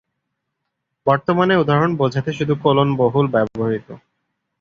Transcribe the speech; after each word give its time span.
বর্তমানে 1.07 1.53
উদাহরণ 1.57 1.91
বোঝাতে 1.95 2.31
শুধু 2.33 2.53
কোলন 2.63 2.89
বহুল 2.95 3.25
ব্যবহৃত। 3.27 3.87